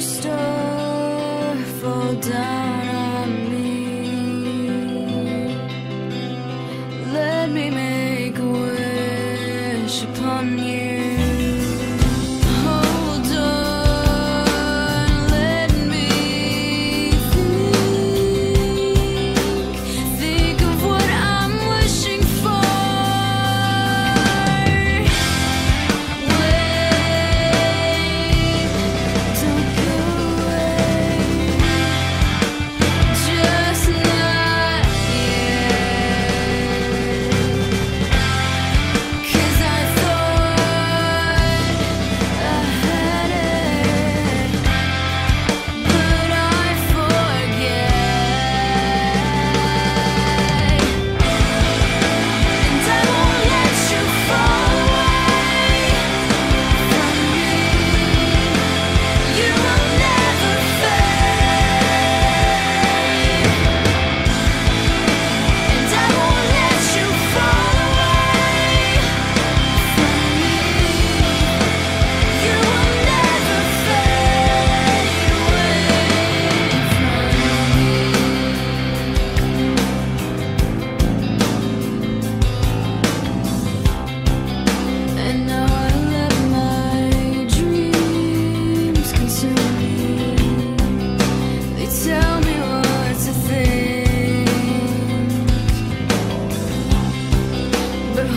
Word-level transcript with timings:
star 0.00 1.56
fall 1.80 2.14
down 2.14 2.88
on 2.88 3.50
me. 3.50 3.70
Let 7.12 7.50
me 7.50 7.70
make 7.70 8.38
a 8.38 8.46
wish 8.46 10.04
upon 10.04 10.58
you. 10.58 10.99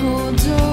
hold 0.04 0.48
on 0.48 0.73